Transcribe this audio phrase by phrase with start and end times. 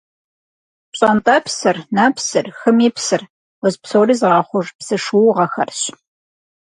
[0.91, 3.21] Пщӏэнтӏэпсыр, нэпсыр, хым и псыр–
[3.63, 5.81] уз псори зыгъэхъуж псы шуугъэхэрщ.